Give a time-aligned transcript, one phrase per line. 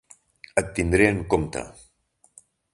[0.61, 1.63] Et tindré en compte.